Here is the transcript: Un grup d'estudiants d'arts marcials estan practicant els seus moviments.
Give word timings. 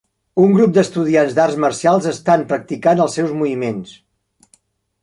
Un 0.43 0.53
grup 0.55 0.71
d'estudiants 0.77 1.35
d'arts 1.39 1.59
marcials 1.65 2.09
estan 2.15 2.47
practicant 2.55 3.05
els 3.07 3.21
seus 3.21 3.39
moviments. 3.45 3.95